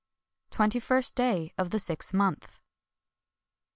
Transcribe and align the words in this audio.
The 0.49 0.55
twenty 0.55 0.79
Jirst 0.79 1.13
day 1.13 1.53
of 1.59 1.69
the 1.69 1.77
Sixth 1.77 2.11
Month. 2.11 2.59